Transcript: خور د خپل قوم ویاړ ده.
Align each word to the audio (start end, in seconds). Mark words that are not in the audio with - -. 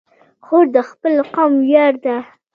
خور 0.45 0.65
د 0.75 0.77
خپل 0.89 1.13
قوم 1.33 1.53
ویاړ 1.67 1.93
ده. 2.05 2.17